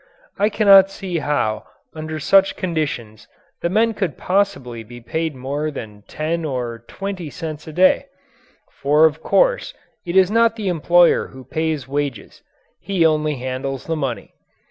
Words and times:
I 0.39 0.49
cannot 0.49 0.89
see 0.89 1.19
how 1.19 1.65
under 1.95 2.19
such 2.19 2.55
conditions 2.55 3.27
the 3.61 3.69
men 3.69 3.93
could 3.93 4.17
possibly 4.17 4.83
be 4.83 4.99
paid 4.99 5.35
more 5.35 5.69
than 5.69 6.01
ten 6.07 6.43
or 6.43 6.83
twenty 6.87 7.29
cents 7.29 7.67
a 7.67 7.71
day 7.71 8.07
for 8.81 9.05
of 9.05 9.21
course 9.21 9.75
it 10.03 10.15
is 10.15 10.31
not 10.31 10.55
the 10.55 10.69
employer 10.69 11.27
who 11.27 11.43
pays 11.43 11.87
wages. 11.87 12.41
He 12.79 13.05
only 13.05 13.35
handles 13.35 13.85
the 13.85 13.95
money. 13.95 14.33